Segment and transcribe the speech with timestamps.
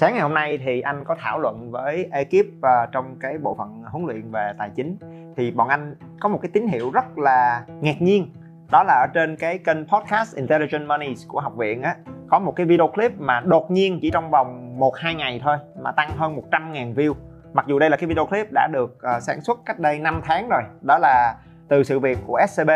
[0.00, 3.54] Sáng ngày hôm nay thì anh có thảo luận với ekip uh, trong cái bộ
[3.54, 4.96] phận huấn luyện về tài chính.
[5.36, 8.32] Thì bọn anh có một cái tín hiệu rất là ngạc nhiên.
[8.72, 11.96] Đó là ở trên cái kênh podcast Intelligent Money của học viện á
[12.30, 15.92] có một cái video clip mà đột nhiên chỉ trong vòng 1-2 ngày thôi mà
[15.92, 17.14] tăng hơn 100.000 view.
[17.52, 20.20] Mặc dù đây là cái video clip đã được uh, sản xuất cách đây 5
[20.24, 20.62] tháng rồi.
[20.80, 21.34] Đó là
[21.68, 22.70] từ sự việc của SCB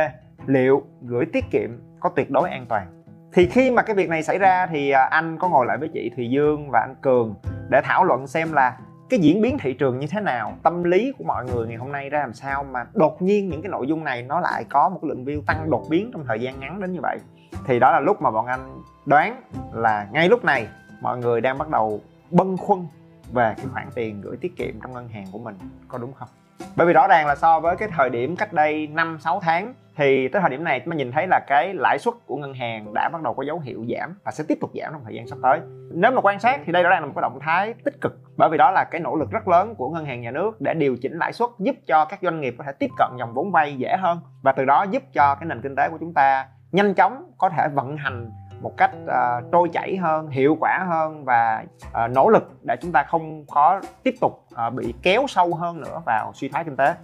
[0.46, 1.70] liệu gửi tiết kiệm
[2.00, 3.01] có tuyệt đối an toàn?
[3.34, 5.88] Thì khi mà cái việc này xảy ra thì à, anh có ngồi lại với
[5.88, 7.34] chị Thùy Dương và anh Cường
[7.70, 8.78] để thảo luận xem là
[9.10, 11.92] cái diễn biến thị trường như thế nào, tâm lý của mọi người ngày hôm
[11.92, 14.88] nay ra làm sao mà đột nhiên những cái nội dung này nó lại có
[14.88, 17.18] một lượng view tăng đột biến trong thời gian ngắn đến như vậy.
[17.66, 19.42] Thì đó là lúc mà bọn anh đoán
[19.72, 20.66] là ngay lúc này
[21.00, 22.86] mọi người đang bắt đầu bâng khuâng
[23.32, 25.54] về cái khoản tiền gửi tiết kiệm trong ngân hàng của mình,
[25.88, 26.28] có đúng không?
[26.76, 29.74] Bởi vì rõ ràng là so với cái thời điểm cách đây 5 6 tháng,
[29.96, 32.54] thì tới thời điểm này chúng ta nhìn thấy là cái lãi suất của ngân
[32.54, 35.14] hàng đã bắt đầu có dấu hiệu giảm và sẽ tiếp tục giảm trong thời
[35.14, 35.60] gian sắp tới.
[35.94, 38.18] Nếu mà quan sát thì đây rõ ràng là một cái động thái tích cực,
[38.36, 40.74] bởi vì đó là cái nỗ lực rất lớn của ngân hàng nhà nước để
[40.74, 43.52] điều chỉnh lãi suất, giúp cho các doanh nghiệp có thể tiếp cận dòng vốn
[43.52, 46.46] vay dễ hơn và từ đó giúp cho cái nền kinh tế của chúng ta
[46.72, 48.30] nhanh chóng có thể vận hành
[48.62, 52.92] một cách uh, trôi chảy hơn hiệu quả hơn và uh, nỗ lực để chúng
[52.92, 56.76] ta không có tiếp tục uh, bị kéo sâu hơn nữa vào suy thoái kinh
[56.76, 56.94] tế.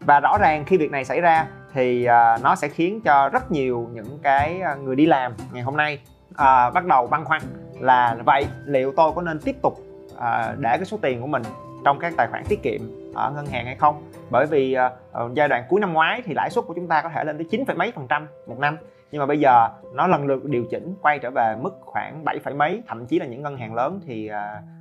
[0.00, 3.52] Và rõ ràng khi việc này xảy ra thì uh, nó sẽ khiến cho rất
[3.52, 7.42] nhiều những cái người đi làm ngày hôm nay uh, bắt đầu băn khoăn
[7.80, 9.72] là vậy liệu tôi có nên tiếp tục
[10.14, 11.42] uh, để cái số tiền của mình
[11.84, 12.80] trong các tài khoản tiết kiệm
[13.14, 14.02] ở ngân hàng hay không?
[14.30, 14.76] Bởi vì
[15.24, 17.38] uh, giai đoạn cuối năm ngoái thì lãi suất của chúng ta có thể lên
[17.38, 18.76] tới chín phẩy mấy phần trăm một năm
[19.10, 22.38] nhưng mà bây giờ nó lần lượt điều chỉnh quay trở về mức khoảng 7
[22.44, 24.28] phẩy mấy thậm chí là những ngân hàng lớn thì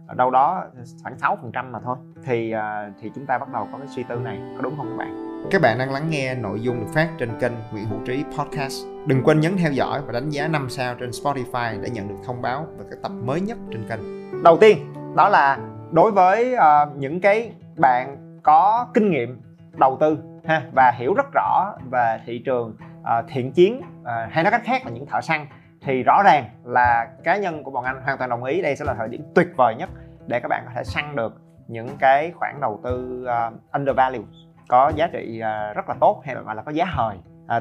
[0.08, 0.64] ở đâu đó
[1.03, 2.53] khoảng 6 phần trăm mà thôi thì
[3.02, 5.30] thì chúng ta bắt đầu có cái suy tư này có đúng không các bạn
[5.52, 8.86] các bạn đang lắng nghe nội dung được phát trên kênh Nguyễn Hữu Trí Podcast.
[9.08, 12.16] Đừng quên nhấn theo dõi và đánh giá 5 sao trên Spotify để nhận được
[12.26, 14.00] thông báo về các tập mới nhất trên kênh.
[14.44, 15.59] Đầu tiên, đó là
[15.92, 19.42] đối với uh, những cái bạn có kinh nghiệm
[19.78, 24.44] đầu tư ha và hiểu rất rõ về thị trường uh, thiện chiến uh, hay
[24.44, 25.46] nói cách khác là những thợ săn
[25.82, 28.86] thì rõ ràng là cá nhân của bọn anh hoàn toàn đồng ý đây sẽ
[28.86, 29.90] là thời điểm tuyệt vời nhất
[30.28, 34.26] để các bạn có thể săn được những cái khoản đầu tư à, uh, undervalue
[34.68, 35.40] có giá trị
[35.76, 37.18] rất là tốt hay là gọi là có giá hời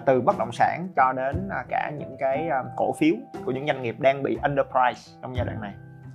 [0.07, 3.97] từ bất động sản cho đến cả những cái cổ phiếu của những doanh nghiệp
[3.99, 5.73] đang bị underprice trong giai đoạn này.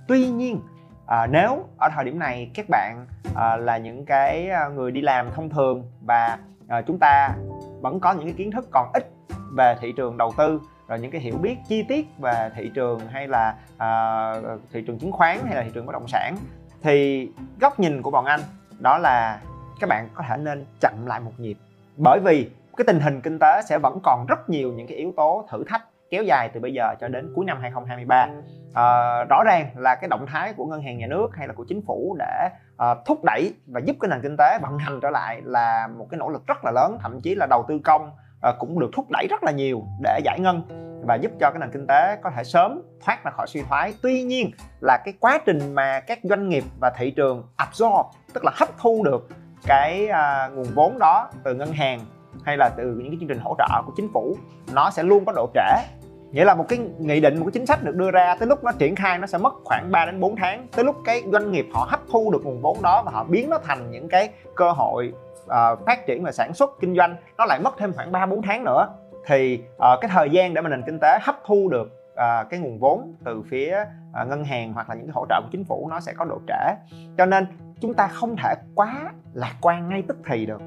[0.08, 0.60] Tuy nhiên
[1.06, 5.30] à, nếu ở thời điểm này các bạn à, là những cái người đi làm
[5.34, 7.34] thông thường và à, chúng ta
[7.80, 9.13] vẫn có những cái kiến thức còn ít
[9.56, 13.00] về thị trường đầu tư rồi những cái hiểu biết chi tiết về thị trường
[13.00, 14.32] hay là à,
[14.72, 16.36] thị trường chứng khoán hay là thị trường bất động sản.
[16.82, 17.28] Thì
[17.60, 18.40] góc nhìn của bọn anh
[18.78, 19.40] đó là
[19.80, 21.56] các bạn có thể nên chậm lại một nhịp.
[21.96, 25.12] Bởi vì cái tình hình kinh tế sẽ vẫn còn rất nhiều những cái yếu
[25.16, 28.28] tố thử thách kéo dài từ bây giờ cho đến cuối năm 2023
[28.74, 31.64] à, rõ ràng là cái động thái của ngân hàng nhà nước hay là của
[31.68, 35.10] chính phủ để à, thúc đẩy và giúp cái nền kinh tế vận hành trở
[35.10, 38.10] lại là một cái nỗ lực rất là lớn thậm chí là đầu tư công
[38.44, 40.62] à, cũng được thúc đẩy rất là nhiều để giải ngân
[41.06, 43.94] và giúp cho cái nền kinh tế có thể sớm thoát ra khỏi suy thoái.
[44.02, 44.50] Tuy nhiên
[44.80, 48.68] là cái quá trình mà các doanh nghiệp và thị trường absorb tức là hấp
[48.78, 49.28] thu được
[49.66, 52.00] cái à, nguồn vốn đó từ ngân hàng
[52.44, 54.36] hay là từ những cái chương trình hỗ trợ của chính phủ
[54.72, 55.86] nó sẽ luôn có độ trễ.
[56.32, 58.64] Nghĩa là một cái nghị định một cái chính sách được đưa ra tới lúc
[58.64, 60.66] nó triển khai nó sẽ mất khoảng 3 đến 4 tháng.
[60.76, 63.50] Tới lúc cái doanh nghiệp họ hấp thu được nguồn vốn đó và họ biến
[63.50, 65.12] nó thành những cái cơ hội
[65.44, 68.42] uh, phát triển và sản xuất kinh doanh nó lại mất thêm khoảng 3 4
[68.42, 68.88] tháng nữa
[69.26, 72.60] thì uh, cái thời gian để mà nền kinh tế hấp thu được uh, cái
[72.60, 73.84] nguồn vốn từ phía
[74.22, 76.24] uh, ngân hàng hoặc là những cái hỗ trợ của chính phủ nó sẽ có
[76.24, 76.94] độ trễ.
[77.18, 77.46] Cho nên
[77.80, 80.62] chúng ta không thể quá lạc quan ngay tức thì được.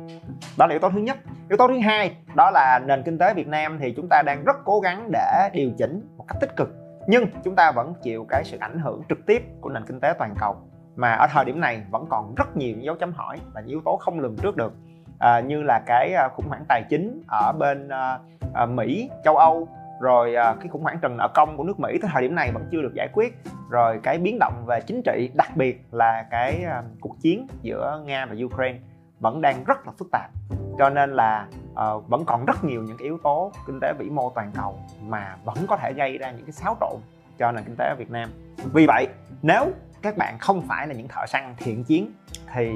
[0.58, 1.18] Đó là yếu tố thứ nhất.
[1.50, 4.44] Yếu tố thứ hai đó là nền kinh tế việt nam thì chúng ta đang
[4.44, 6.70] rất cố gắng để điều chỉnh một cách tích cực
[7.08, 10.14] nhưng chúng ta vẫn chịu cái sự ảnh hưởng trực tiếp của nền kinh tế
[10.20, 10.56] toàn cầu
[10.98, 13.82] mà ở thời điểm này vẫn còn rất nhiều dấu chấm hỏi và những yếu
[13.86, 14.74] tố không lường trước được.
[15.20, 18.20] À, như là cái à, khủng hoảng tài chính ở bên à,
[18.54, 19.68] à, Mỹ, châu Âu
[20.02, 22.52] rồi à, cái khủng hoảng trần nợ công của nước Mỹ tới thời điểm này
[22.54, 23.38] vẫn chưa được giải quyết.
[23.70, 28.04] Rồi cái biến động về chính trị đặc biệt là cái à, cuộc chiến giữa
[28.06, 28.80] Nga và Ukraine
[29.20, 30.32] vẫn đang rất là phức tạp.
[30.78, 34.10] Cho nên là uh, vẫn còn rất nhiều những cái yếu tố kinh tế vĩ
[34.10, 37.00] mô toàn cầu mà vẫn có thể gây ra những cái xáo trộn
[37.38, 38.30] cho nền kinh tế ở Việt Nam.
[38.74, 39.08] Vì vậy
[39.42, 39.72] nếu
[40.08, 42.12] các bạn không phải là những thợ săn thiện chiến
[42.54, 42.72] thì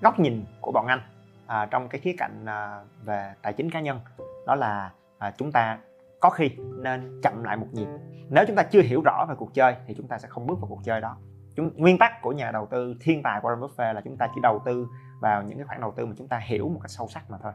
[0.00, 1.00] góc nhìn của bọn anh
[1.46, 4.00] à, trong cái khía cạnh à, về tài chính cá nhân
[4.46, 5.78] đó là à, chúng ta
[6.20, 7.86] có khi nên chậm lại một nhịp.
[8.30, 10.60] Nếu chúng ta chưa hiểu rõ về cuộc chơi thì chúng ta sẽ không bước
[10.60, 11.16] vào cuộc chơi đó.
[11.56, 14.40] Chúng nguyên tắc của nhà đầu tư thiên tài Warren Buffett là chúng ta chỉ
[14.42, 14.88] đầu tư
[15.20, 17.38] vào những cái khoản đầu tư mà chúng ta hiểu một cách sâu sắc mà
[17.42, 17.52] thôi.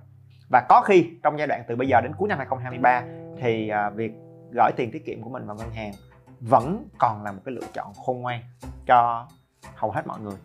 [0.51, 3.03] Và có khi trong giai đoạn từ bây giờ đến cuối năm 2023
[3.41, 4.11] thì à, việc
[4.51, 5.91] gửi tiền tiết kiệm của mình vào ngân hàng
[6.39, 8.41] vẫn còn là một cái lựa chọn khôn ngoan
[8.85, 9.27] cho
[9.75, 10.37] hầu hết mọi người.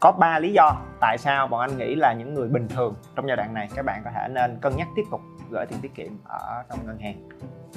[0.00, 3.28] Có ba lý do tại sao bọn anh nghĩ là những người bình thường trong
[3.28, 5.20] giai đoạn này các bạn có thể nên cân nhắc tiếp tục
[5.50, 7.28] gửi tiền tiết kiệm ở trong ngân hàng.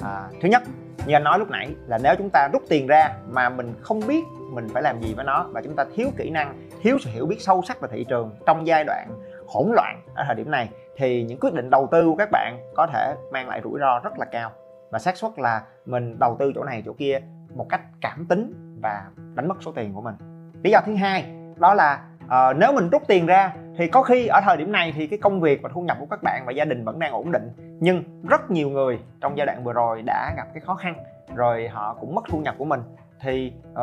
[0.02, 0.62] À, thứ nhất
[1.06, 4.00] như anh nói lúc nãy là nếu chúng ta rút tiền ra mà mình không
[4.08, 7.10] biết mình phải làm gì với nó và chúng ta thiếu kỹ năng thiếu sự
[7.10, 9.08] hiểu biết sâu sắc về thị trường trong giai đoạn
[9.48, 12.72] hỗn loạn ở thời điểm này thì những quyết định đầu tư của các bạn
[12.74, 14.52] có thể mang lại rủi ro rất là cao.
[14.90, 17.18] Và xác suất là mình đầu tư chỗ này chỗ kia
[17.54, 18.52] một cách cảm tính
[18.82, 19.04] và
[19.34, 20.14] đánh mất số tiền của mình.
[20.62, 24.26] Lý do thứ hai đó là uh, nếu mình rút tiền ra thì có khi
[24.26, 26.52] ở thời điểm này thì cái công việc và thu nhập của các bạn và
[26.52, 27.50] gia đình vẫn đang ổn định
[27.80, 30.94] nhưng rất nhiều người trong giai đoạn vừa rồi đã gặp cái khó khăn
[31.34, 32.80] rồi họ cũng mất thu nhập của mình.
[33.20, 33.78] Thì uh,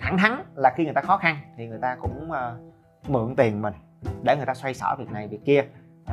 [0.00, 3.62] thẳng thắn là khi người ta khó khăn thì người ta cũng uh, mượn tiền
[3.62, 3.74] mình
[4.22, 5.64] để người ta xoay sở việc này việc kia.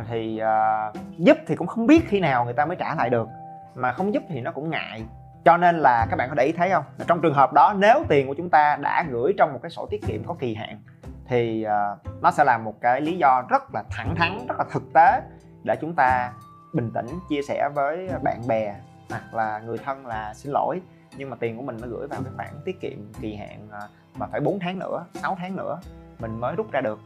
[0.09, 3.27] Thì uh, giúp thì cũng không biết khi nào người ta mới trả lại được
[3.75, 5.03] mà không giúp thì nó cũng ngại
[5.45, 6.83] cho nên là các bạn có để ý thấy không?
[7.07, 9.87] Trong trường hợp đó nếu tiền của chúng ta đã gửi trong một cái sổ
[9.89, 10.81] tiết kiệm có kỳ hạn
[11.25, 14.65] thì uh, nó sẽ là một cái lý do rất là thẳng thắn rất là
[14.71, 15.21] thực tế
[15.63, 16.31] để chúng ta
[16.73, 18.75] bình tĩnh chia sẻ với bạn bè
[19.09, 20.81] hoặc là người thân là xin lỗi.
[21.17, 23.89] Nhưng mà tiền của mình nó gửi vào cái khoản tiết kiệm kỳ hạn uh,
[24.19, 25.79] mà phải 4 tháng nữa 6 tháng nữa
[26.19, 26.99] mình mới rút ra được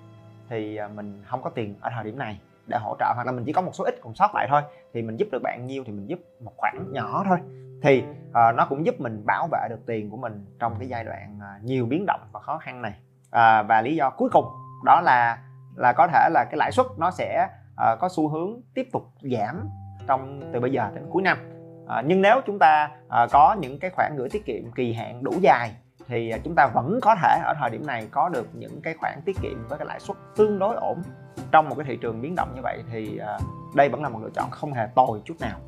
[0.50, 3.14] thì uh, mình không có tiền ở thời điểm này để hỗ trợ.
[3.16, 4.62] Hoặc là mình chỉ có một số ít còn sót lại thôi
[4.94, 7.38] thì mình giúp được bạn nhiêu thì mình giúp một khoản nhỏ thôi
[7.86, 11.04] thì uh, nó cũng giúp mình bảo vệ được tiền của mình trong cái giai
[11.04, 12.94] đoạn uh, nhiều biến động và khó khăn này.
[13.26, 14.46] Uh, và lý do cuối cùng
[14.86, 15.38] đó là
[15.76, 19.04] là có thể là cái lãi suất nó sẽ uh, có xu hướng tiếp tục
[19.22, 19.70] giảm
[20.08, 21.38] trong từ bây giờ đến cuối năm.
[21.84, 25.24] Uh, nhưng nếu chúng ta uh, có những cái khoản gửi tiết kiệm kỳ hạn
[25.24, 25.72] đủ dài
[26.08, 29.22] thì chúng ta vẫn có thể ở thời điểm này có được những cái khoản
[29.26, 31.02] tiết kiệm với cái lãi suất tương đối ổn.
[31.52, 33.20] Trong một cái thị trường biến động như vậy thì
[33.76, 35.60] đây vẫn là một lựa chọn không hề tồi chút nào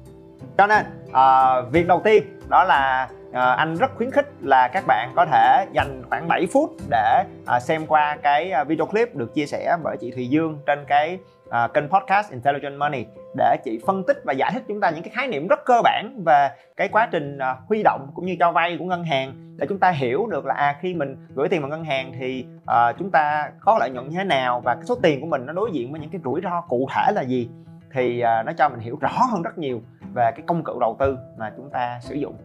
[0.57, 4.83] cho nên à, việc đầu tiên đó là à, anh rất khuyến khích là các
[4.87, 9.33] bạn có thể dành khoảng 7 phút để à, xem qua cái video clip được
[9.33, 11.19] chia sẻ bởi chị Thùy Dương trên cái
[11.49, 13.05] à, kênh podcast Intelligent Money
[13.35, 15.81] để chị phân tích và giải thích chúng ta những cái khái niệm rất cơ
[15.83, 19.33] bản về cái quá trình à, huy động cũng như cho vay của ngân hàng
[19.57, 22.45] để chúng ta hiểu được là à khi mình gửi tiền vào ngân hàng thì
[22.65, 25.45] à, chúng ta có lợi nhuận như thế nào và cái số tiền của mình
[25.45, 27.49] nó đối diện với những cái rủi ro cụ thể là gì
[27.93, 29.81] thì à, nó cho mình hiểu rõ hơn rất nhiều
[30.13, 32.35] về cái công cụ đầu tư mà chúng ta sử dụng.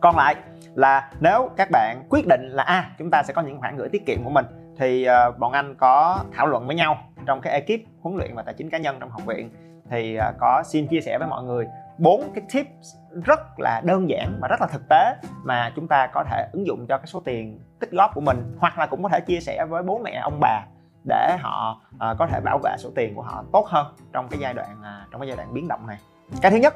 [0.00, 0.34] Còn lại
[0.74, 3.76] là nếu các bạn quyết định là a à, chúng ta sẽ có những khoản
[3.76, 4.46] gửi tiết kiệm của mình
[4.78, 8.42] thì uh, bọn anh có thảo luận với nhau trong cái ekip huấn luyện và
[8.42, 9.50] tài chính cá nhân trong học viện.
[9.90, 11.66] Thì uh, có xin chia sẻ với mọi người
[11.98, 12.94] bốn cái tips
[13.24, 16.66] rất là đơn giản và rất là thực tế mà chúng ta có thể ứng
[16.66, 19.40] dụng cho cái số tiền tích góp của mình hoặc là cũng có thể chia
[19.40, 20.62] sẻ với bố mẹ ông bà
[21.08, 24.40] để họ uh, có thể bảo vệ số tiền của họ tốt hơn trong cái
[24.40, 25.98] giai đoạn uh, trong cái giai đoạn biến động này.
[26.42, 26.74] Cái thứ nhất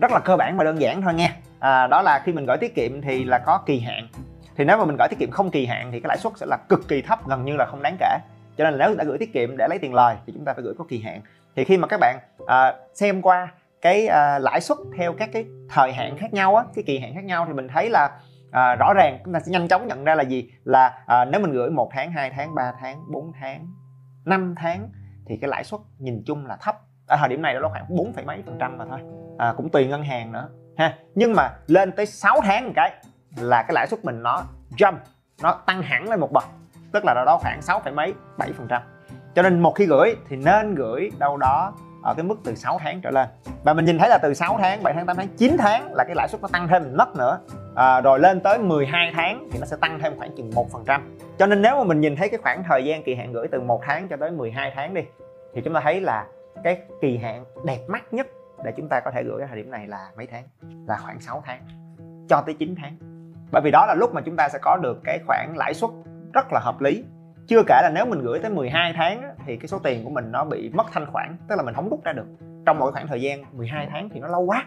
[0.00, 1.36] rất là cơ bản và đơn giản thôi nha.
[1.60, 4.08] À, đó là khi mình gửi tiết kiệm thì là có kỳ hạn.
[4.56, 6.46] Thì nếu mà mình gửi tiết kiệm không kỳ hạn thì cái lãi suất sẽ
[6.46, 8.18] là cực kỳ thấp gần như là không đáng kể.
[8.56, 10.52] Cho nên là nếu đã gửi tiết kiệm để lấy tiền lời thì chúng ta
[10.54, 11.20] phải gửi có kỳ hạn.
[11.56, 13.48] Thì khi mà các bạn à, xem qua
[13.82, 17.14] cái à, lãi suất theo các cái thời hạn khác nhau á cái kỳ hạn
[17.14, 18.10] khác nhau thì mình thấy là
[18.50, 20.50] à, rõ ràng chúng ta sẽ nhanh chóng nhận ra là gì?
[20.64, 23.66] Là à, nếu mình gửi một tháng 2 tháng 3 tháng 4 tháng
[24.24, 24.88] 5 tháng
[25.26, 26.76] thì cái lãi suất nhìn chung là thấp.
[27.06, 29.00] Ở thời điểm này nó khoảng 4, mấy phần trăm mà thôi
[29.40, 30.94] à, cũng tùy ngân hàng nữa ha.
[31.14, 32.92] Nhưng mà lên tới 6 tháng một cái
[33.36, 34.42] là cái lãi suất mình nó
[34.76, 34.94] jump
[35.42, 36.44] nó tăng hẳn lên một bậc.
[36.92, 38.82] Tức là đâu đó khoảng 6, mấy 7 phần trăm.
[39.34, 42.78] Cho nên một khi gửi thì nên gửi đâu đó ở cái mức từ 6
[42.82, 43.28] tháng trở lên.
[43.64, 46.04] Và mình nhìn thấy là từ 6 tháng 7 tháng 8 tháng 9 tháng là
[46.04, 47.38] cái lãi suất nó tăng thêm một nấc nữa.
[47.76, 50.84] À, rồi lên tới 12 tháng thì nó sẽ tăng thêm khoảng chừng một phần
[50.86, 51.16] trăm.
[51.38, 53.60] Cho nên nếu mà mình nhìn thấy cái khoảng thời gian kỳ hạn gửi từ
[53.60, 55.02] 1 tháng cho tới 12 tháng đi
[55.54, 56.26] thì chúng ta thấy là
[56.64, 58.26] cái kỳ hạn đẹp mắt nhất
[58.64, 60.44] để chúng ta có thể gửi ở thời điểm này là mấy tháng?
[60.86, 61.62] Là khoảng 6 tháng
[62.28, 62.96] cho tới 9 tháng.
[63.52, 65.90] Bởi vì đó là lúc mà chúng ta sẽ có được cái khoản lãi suất
[66.32, 67.04] rất là hợp lý.
[67.48, 70.32] Chưa kể là nếu mình gửi tới 12 tháng thì cái số tiền của mình
[70.32, 72.26] nó bị mất thanh khoản tức là mình không rút ra được.
[72.66, 74.64] Trong mỗi khoảng thời gian 12 tháng thì nó lâu quá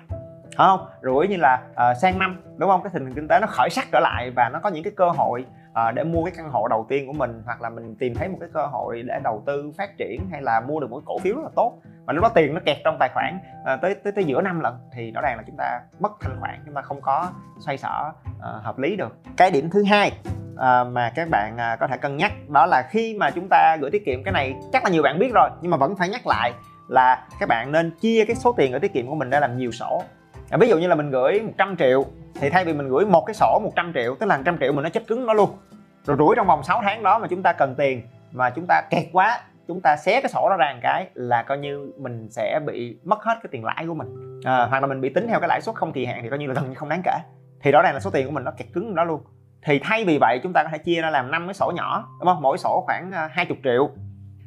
[0.57, 0.87] không?
[1.01, 2.83] Rồi như là uh, sang năm đúng không?
[2.83, 4.93] Cái tình hình kinh tế nó khởi sắc trở lại và nó có những cái
[4.95, 7.95] cơ hội Ờ, để mua cái căn hộ đầu tiên của mình hoặc là mình
[7.99, 10.89] tìm thấy một cái cơ hội để đầu tư phát triển hay là mua được
[10.89, 11.73] một cái cổ phiếu rất là tốt.
[12.05, 14.59] Mà lúc đó tiền nó kẹt trong tài khoản à, tới tới tới giữa năm
[14.59, 17.77] lần thì rõ ràng là chúng ta mất thanh khoản chúng ta không có xoay
[17.77, 18.11] sở
[18.41, 19.17] à, hợp lý được.
[19.37, 20.11] Cái điểm thứ hai
[20.57, 23.77] à, mà các bạn à, có thể cân nhắc đó là khi mà chúng ta
[23.81, 26.09] gửi tiết kiệm cái này chắc là nhiều bạn biết rồi nhưng mà vẫn phải
[26.09, 26.53] nhắc lại
[26.87, 29.57] là các bạn nên chia cái số tiền ở tiết kiệm của mình ra làm
[29.57, 30.03] nhiều sổ
[30.53, 32.05] à, ví dụ như là mình gửi 100 triệu
[32.35, 34.83] thì thay vì mình gửi một cái sổ 100 triệu tức là 100 triệu mình
[34.83, 35.49] nó chết cứng nó luôn.
[36.03, 38.81] Rồi rủi trong vòng 6 tháng đó mà chúng ta cần tiền mà chúng ta
[38.89, 42.29] kẹt quá chúng ta xé cái sổ đó ra một cái là coi như mình
[42.29, 44.39] sẽ bị mất hết cái tiền lãi của mình.
[44.43, 46.39] À, hoặc là mình bị tính theo cái lãi suất không kỳ hạn thì coi
[46.39, 47.17] như là gần như không đáng kể.
[47.61, 49.21] Thì rõ ràng là số tiền của mình nó kẹt cứng đó luôn.
[49.65, 52.09] Thì thay vì vậy chúng ta có thể chia ra làm năm cái sổ nhỏ
[52.19, 52.41] đúng không?
[52.41, 53.89] Mỗi sổ khoảng à, 20 triệu.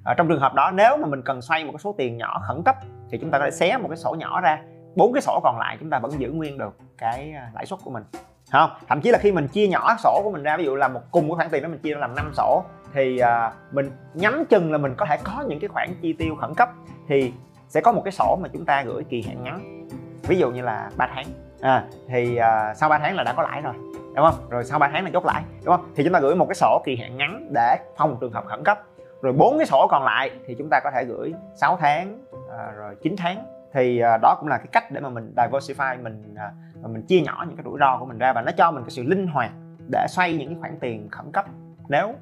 [0.04, 2.42] Ở trong trường hợp đó nếu mà mình cần xoay một cái số tiền nhỏ
[2.48, 2.76] khẩn cấp
[3.10, 4.58] thì chúng ta có thể xé một cái sổ nhỏ ra
[4.96, 7.80] bốn cái sổ còn lại chúng ta vẫn giữ nguyên được cái à, lãi suất
[7.84, 8.04] của mình.
[8.52, 10.88] Không thậm chí là khi mình chia nhỏ sổ của mình ra ví dụ là
[10.88, 12.62] một cùng cái khoản tiền đó mình chia ra làm 5 sổ
[12.92, 16.36] thì à, mình nhắm chừng là mình có thể có những cái khoản chi tiêu
[16.40, 16.68] khẩn cấp
[17.08, 17.32] thì
[17.68, 19.88] sẽ có một cái sổ mà chúng ta gửi kỳ hạn ngắn.
[20.22, 21.26] Ví dụ như là 3 tháng.
[21.60, 23.74] À, thì à, sau 3 tháng là đã có lãi rồi
[24.14, 24.50] đúng không?
[24.50, 25.86] Rồi sau 3 tháng là chốt lãi đúng không?
[25.96, 28.64] Thì chúng ta gửi một cái sổ kỳ hạn ngắn để phòng trường hợp khẩn
[28.64, 28.78] cấp.
[29.22, 32.18] Rồi bốn cái sổ còn lại thì chúng ta có thể gửi 6 tháng
[32.50, 36.02] à, rồi 9 tháng thì à, đó cũng là cái cách để mà mình diversify
[36.02, 36.50] mình à,
[36.82, 38.90] mình chia nhỏ những cái rủi ro của mình ra và nó cho mình cái
[38.90, 39.50] sự linh hoạt
[39.92, 41.44] để xoay những cái khoản tiền khẩn cấp
[41.88, 42.14] nếu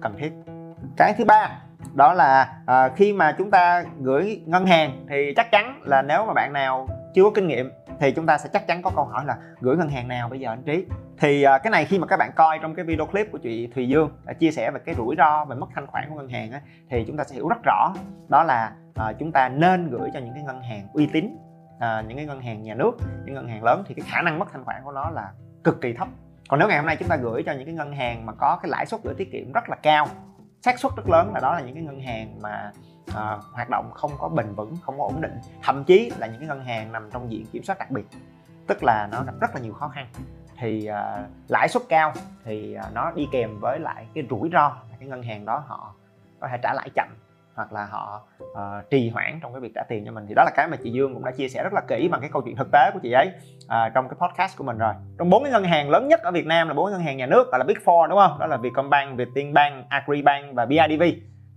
[0.00, 0.32] cần thiết.
[0.96, 1.58] Cái thứ ba
[1.94, 6.26] đó là à, khi mà chúng ta gửi ngân hàng thì chắc chắn là nếu
[6.26, 9.04] mà bạn nào chưa có kinh nghiệm thì chúng ta sẽ chắc chắn có câu
[9.04, 10.86] hỏi là gửi ngân hàng nào bây giờ anh trí?
[11.18, 13.66] Thì à, cái này khi mà các bạn coi trong cái video clip của chị
[13.74, 16.28] Thùy Dương đã chia sẻ về cái rủi ro về mất thanh khoản của ngân
[16.28, 17.92] hàng á, thì chúng ta sẽ hiểu rất rõ.
[18.28, 21.36] Đó là à, chúng ta nên gửi cho những cái ngân hàng uy tín
[21.80, 22.92] à, những cái ngân hàng nhà nước
[23.24, 25.32] những ngân hàng lớn thì cái khả năng mất thanh khoản của nó là
[25.64, 26.08] cực kỳ thấp.
[26.48, 28.58] Còn nếu ngày hôm nay chúng ta gửi cho những cái ngân hàng mà có
[28.62, 30.06] cái lãi suất gửi tiết kiệm rất là cao
[30.62, 32.72] xác suất rất lớn là đó là những cái ngân hàng mà
[33.14, 35.38] à, hoạt động không có bền vững không có ổn định.
[35.62, 38.06] Thậm chí là những cái ngân hàng nằm trong diện kiểm soát đặc biệt
[38.66, 40.06] tức là nó gặp rất là nhiều khó khăn.
[40.58, 42.12] Thì à, lãi suất cao
[42.44, 45.64] thì à, nó đi kèm với lại cái rủi ro là cái ngân hàng đó
[45.66, 45.94] họ
[46.40, 47.08] có thể trả lãi chậm
[47.60, 50.24] hoặc là họ uh, trì hoãn trong cái việc trả tiền cho mình.
[50.28, 52.20] Thì đó là cái mà chị Dương cũng đã chia sẻ rất là kỹ bằng
[52.20, 53.30] cái câu chuyện thực tế của chị ấy
[53.64, 54.94] uh, trong cái podcast của mình rồi.
[55.18, 57.26] Trong bốn cái ngân hàng lớn nhất ở Việt Nam là bốn ngân hàng nhà
[57.26, 58.38] nước gọi là Big Four đúng không?
[58.38, 61.02] Đó là Vietcombank, Vietinbank, Agribank và BIDV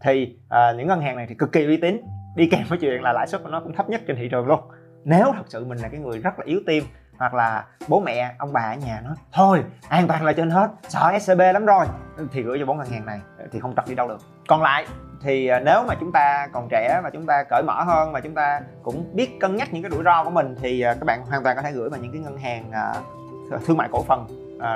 [0.01, 2.01] thì uh, những ngân hàng này thì cực kỳ uy tín
[2.35, 4.47] đi kèm với chuyện là lãi suất của nó cũng thấp nhất trên thị trường
[4.47, 4.59] luôn.
[5.03, 6.83] Nếu thật sự mình là cái người rất là yếu tim
[7.17, 10.71] hoặc là bố mẹ ông bà ở nhà nói thôi an toàn là trên hết
[10.89, 11.85] sợ scb lắm rồi.
[12.31, 13.19] Thì gửi cho bốn ngân hàng này
[13.51, 14.19] thì không trật đi đâu được.
[14.47, 14.85] Còn lại
[15.21, 18.19] thì à, nếu mà chúng ta còn trẻ và chúng ta cởi mở hơn mà
[18.19, 21.05] chúng ta cũng biết cân nhắc những cái rủi ro của mình thì à, các
[21.05, 22.93] bạn hoàn toàn có thể gửi vào những cái ngân hàng à,
[23.65, 24.27] thương mại cổ phần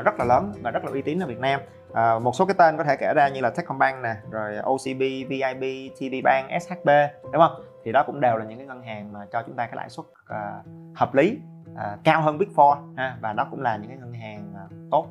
[0.03, 1.59] rất là lớn và rất là uy tín ở Việt Nam.
[1.93, 4.99] À, một số cái tên có thể kể ra như là Techcombank nè rồi OCB,
[5.29, 5.63] VIB,
[5.95, 6.89] TPBank, SHB
[7.23, 7.61] đúng không?
[7.85, 9.89] Thì đó cũng đều là những cái ngân hàng mà cho chúng ta cái lãi
[9.89, 10.65] suất uh,
[10.95, 11.39] hợp lý.
[11.77, 14.65] À, cao hơn Big Four ha và đó cũng là những cái ngân hàng à,
[14.91, 15.07] tốt.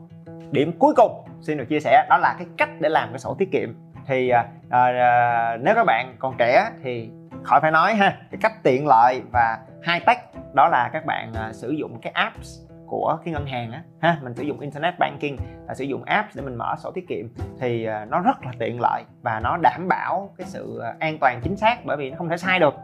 [0.50, 3.34] Điểm cuối cùng xin được chia sẻ đó là cái cách để làm cái sổ
[3.38, 3.74] tiết kiệm.
[4.06, 7.10] Thì à, à, à, nếu các bạn còn trẻ thì
[7.42, 10.18] khỏi phải nói ha cái cách tiện lợi và high tech
[10.54, 14.18] đó là các bạn à, sử dụng cái apps của cái ngân hàng á ha
[14.22, 15.36] mình sử dụng internet banking
[15.68, 17.26] là sử dụng apps để mình mở sổ tiết kiệm
[17.60, 21.40] thì à, nó rất là tiện lợi và nó đảm bảo cái sự an toàn
[21.42, 22.74] chính xác bởi vì nó không thể sai được.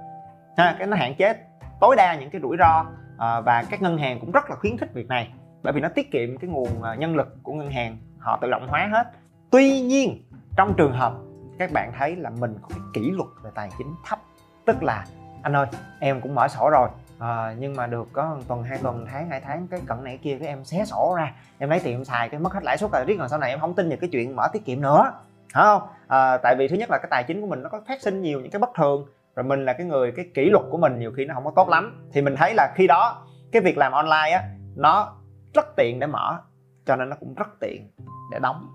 [0.56, 1.34] Ha cái nó hạn chế
[1.80, 2.84] tối đa những cái rủi ro
[3.22, 5.88] Ờ, và các ngân hàng cũng rất là khuyến khích việc này bởi vì nó
[5.88, 9.06] tiết kiệm cái nguồn ờ, nhân lực của ngân hàng họ tự động hóa hết.
[9.50, 10.22] Tuy nhiên
[10.56, 11.14] trong trường hợp
[11.58, 14.18] các bạn thấy là mình có cái kỷ luật về tài chính thấp
[14.64, 15.04] tức là
[15.42, 15.66] anh ơi
[16.00, 16.88] em cũng mở sổ rồi
[17.18, 20.18] à, nhưng mà được có một tuần hai tuần tháng hai tháng cái cận này
[20.22, 22.78] kia cái em xé sổ ra em lấy tiền em xài cái mất hết lãi
[22.78, 24.80] suất rồi riết còn sau này em không tin về cái chuyện mở tiết kiệm
[24.80, 25.12] nữa.
[25.54, 25.82] Phải không?
[26.08, 28.22] À, tại vì thứ nhất là cái tài chính của mình nó có phát sinh
[28.22, 30.98] nhiều những cái bất thường rồi mình là cái người cái kỷ luật của mình
[30.98, 32.08] nhiều khi nó không có tốt lắm.
[32.12, 35.16] Thì mình thấy là khi đó cái việc làm online á nó
[35.54, 36.38] rất tiện để mở
[36.86, 37.90] cho nên nó cũng rất tiện
[38.32, 38.68] để đóng.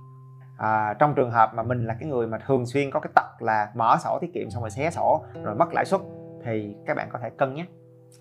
[0.58, 3.42] À, trong trường hợp mà mình là cái người mà thường xuyên có cái tật
[3.42, 6.02] là mở sổ tiết kiệm xong rồi xé sổ rồi mất lãi suất
[6.46, 7.68] thì các bạn có thể cân nhắc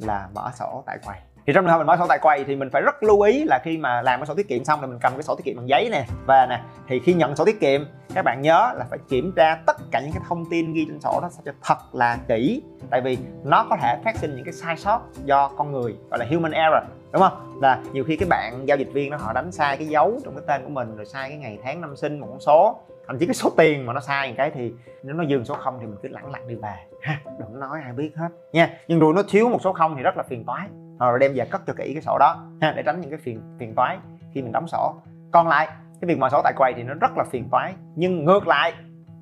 [0.00, 2.56] là mở sổ tại quầy thì trong trường hợp mình mở sổ tại quầy thì
[2.56, 4.86] mình phải rất lưu ý là khi mà làm cái sổ tiết kiệm xong thì
[4.86, 7.44] mình cầm cái sổ tiết kiệm bằng giấy nè, và nè, thì khi nhận sổ
[7.44, 7.84] tiết kiệm,
[8.14, 11.00] các bạn nhớ là phải kiểm tra tất cả những cái thông tin ghi trên
[11.00, 12.62] sổ đó sao cho thật là kỹ.
[12.90, 16.18] Tại vì nó có thể phát sinh những cái sai sót do con người, gọi
[16.18, 17.60] là human error, đúng không?
[17.62, 20.34] Là nhiều khi cái bạn giao dịch viên đó họ đánh sai cái dấu trong
[20.34, 23.18] cái tên của mình, rồi sai cái ngày tháng năm sinh một con số, thậm
[23.18, 24.72] chí cái số tiền mà nó sai một cái thì
[25.02, 26.74] nếu nó dừng số không thì mình cứ lẳng lặng đi về.
[27.02, 28.70] Ha, đừng nói ai biết hết nha.
[28.88, 31.44] Nhưng rồi nó thiếu một số không thì rất là phiền toái rồi đem về
[31.44, 32.72] cất cho kỹ cái sổ đó ha.
[32.76, 33.98] để tránh những cái phiền phiền toái
[34.32, 34.94] khi mình đóng sổ.
[35.32, 35.68] Còn lại
[36.00, 38.72] cái việc mở sổ tại quầy thì nó rất là phiền toái nhưng ngược lại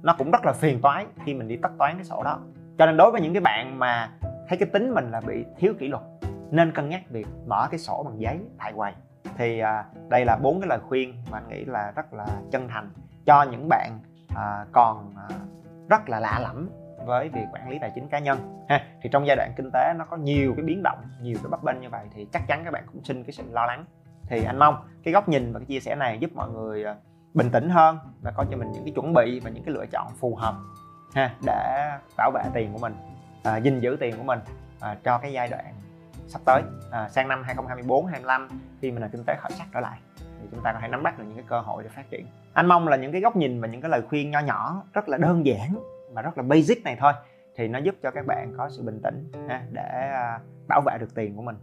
[0.02, 2.38] nó cũng rất là phiền toái khi mình đi tất toán cái sổ đó.
[2.78, 4.10] Cho nên đối với những cái bạn mà
[4.48, 6.02] thấy cái tính mình là bị thiếu kỷ luật
[6.50, 8.92] nên cân nhắc việc mở cái sổ bằng giấy tại quầy.
[9.36, 12.68] Thì à, đây là bốn cái lời khuyên mà anh nghĩ là rất là chân
[12.68, 12.90] thành
[13.26, 13.98] cho những bạn
[14.36, 15.28] à, còn à,
[15.88, 16.68] rất là lạ lẫm
[17.06, 18.64] với việc quản lý tài chính cá nhân.
[18.68, 21.50] Ha thì trong giai đoạn kinh tế nó có nhiều cái biến động nhiều cái
[21.50, 23.84] bấp bênh như vậy thì chắc chắn các bạn cũng sinh cái sự lo lắng.
[24.26, 26.96] Thì anh mong cái góc nhìn và cái chia sẻ này giúp mọi người à,
[27.34, 29.86] bình tĩnh hơn và có cho mình những cái chuẩn bị và những cái lựa
[29.92, 30.54] chọn phù hợp
[31.14, 32.94] ha để bảo vệ tiền của mình
[33.44, 34.38] à, gìn giữ tiền của mình
[34.80, 35.64] à, cho cái giai đoạn
[36.26, 36.62] sắp tới.
[36.90, 38.48] À, sang năm 2024 25
[38.80, 41.02] khi mà nền kinh tế khởi sắc trở lại thì chúng ta có thể nắm
[41.02, 42.26] bắt được những cái cơ hội để phát triển.
[42.52, 45.08] Anh mong là những cái góc nhìn và những cái lời khuyên nho nhỏ rất
[45.08, 45.76] là đơn giản
[46.14, 47.12] mà rất là basic này thôi
[47.56, 50.98] thì nó giúp cho các bạn có sự bình tĩnh ha, để à, bảo vệ
[50.98, 51.56] được tiền của mình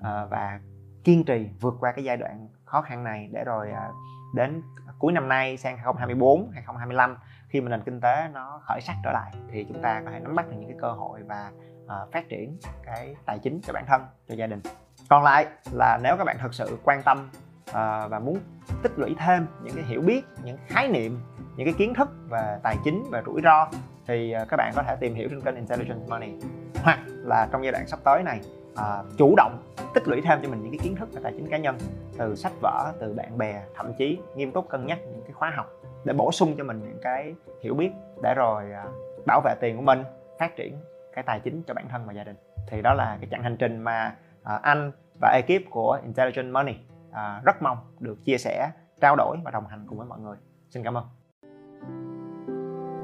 [0.00, 0.60] à, và
[1.04, 3.90] kiên trì vượt qua cái giai đoạn khó khăn này để rồi à,
[4.34, 4.62] đến
[4.98, 7.16] cuối năm nay sang 2024 2025
[7.48, 10.20] khi mà nền kinh tế nó khởi sắc trở lại thì chúng ta có thể
[10.20, 11.50] nắm bắt được những cái cơ hội và
[11.84, 14.60] uh, phát triển cái tài chính cho bản thân cho gia đình.
[15.08, 17.30] Còn lại là nếu các bạn thật sự quan tâm
[17.68, 17.74] uh,
[18.10, 18.38] và muốn
[18.82, 21.20] tích lũy thêm những cái hiểu biết những khái niệm
[21.56, 23.68] những cái kiến thức về tài chính và rủi ro
[24.06, 26.30] thì à, các bạn có thể tìm hiểu trên kênh Intelligent Money.
[26.82, 28.40] Hoặc là trong giai đoạn sắp tới này
[28.76, 29.62] à, chủ động
[29.94, 31.78] tích lũy thêm cho mình những cái kiến thức về tài chính cá nhân
[32.18, 35.52] từ sách vở từ bạn bè thậm chí nghiêm túc cân nhắc những cái khóa
[35.56, 35.66] học
[36.04, 37.90] để bổ sung cho mình những cái hiểu biết
[38.22, 38.84] để rồi à,
[39.26, 40.02] bảo vệ tiền của mình
[40.38, 40.80] phát triển
[41.14, 42.36] cái tài chính cho bản thân và gia đình.
[42.68, 46.74] Thì đó là cái chặng hành trình mà à, anh và ekip của Intelligent Money
[47.44, 48.70] rất mong được chia sẻ
[49.00, 50.36] trao đổi và đồng hành cùng với mọi người.
[50.70, 51.04] Xin cảm ơn